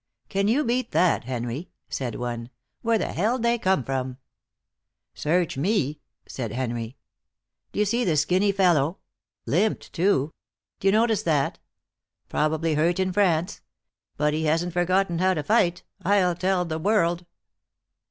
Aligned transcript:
"Can 0.29 0.47
you 0.47 0.63
beat 0.63 0.93
that, 0.93 1.25
Henry?" 1.25 1.69
said 1.87 2.15
one. 2.15 2.49
"Where 2.81 2.97
the 2.97 3.13
hell'd 3.13 3.43
they 3.43 3.59
come 3.59 3.83
from?" 3.83 4.17
"Search 5.13 5.57
me," 5.57 6.01
said 6.25 6.51
Henry. 6.53 6.97
"D'you 7.71 7.85
see 7.85 8.03
the 8.03 8.17
skinny 8.17 8.51
fellow? 8.51 8.97
Limped, 9.45 9.93
too. 9.93 10.33
D'you 10.79 10.91
notice 10.91 11.21
that? 11.21 11.59
Probably 12.29 12.73
hurt 12.73 12.99
in 12.99 13.13
France. 13.13 13.61
But 14.17 14.33
he 14.33 14.45
hasn't 14.45 14.73
forgotten 14.73 15.19
how 15.19 15.35
to 15.35 15.43
fight, 15.43 15.83
I'll 16.03 16.33
tell 16.33 16.65
the 16.65 16.79
world." 16.79 17.27